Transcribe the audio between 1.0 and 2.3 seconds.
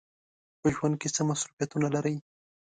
کې څه مصروفیتونه لرئ؟